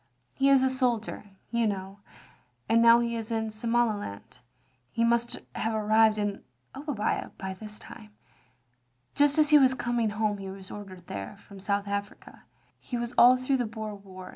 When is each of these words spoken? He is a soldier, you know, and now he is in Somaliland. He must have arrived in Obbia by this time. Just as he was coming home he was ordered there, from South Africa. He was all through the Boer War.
He 0.33 0.49
is 0.49 0.63
a 0.63 0.69
soldier, 0.71 1.25
you 1.51 1.67
know, 1.67 1.99
and 2.67 2.81
now 2.81 3.01
he 3.01 3.15
is 3.15 3.29
in 3.31 3.51
Somaliland. 3.51 4.39
He 4.91 5.03
must 5.03 5.37
have 5.53 5.75
arrived 5.75 6.17
in 6.17 6.43
Obbia 6.73 7.29
by 7.37 7.53
this 7.53 7.77
time. 7.77 8.09
Just 9.13 9.37
as 9.37 9.49
he 9.49 9.59
was 9.59 9.75
coming 9.75 10.09
home 10.09 10.39
he 10.39 10.49
was 10.49 10.71
ordered 10.71 11.05
there, 11.05 11.37
from 11.37 11.59
South 11.59 11.87
Africa. 11.87 12.45
He 12.79 12.97
was 12.97 13.13
all 13.15 13.37
through 13.37 13.57
the 13.57 13.67
Boer 13.67 13.93
War. 13.93 14.29